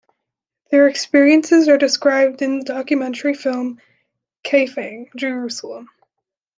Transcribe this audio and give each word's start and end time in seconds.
Their 0.71 0.87
experiences 0.87 1.67
are 1.67 1.77
described 1.77 2.41
in 2.41 2.57
the 2.57 2.65
documentary 2.65 3.35
film, 3.35 3.79
"Kaifeng, 4.43 5.13
Jerusalem". 5.15 5.89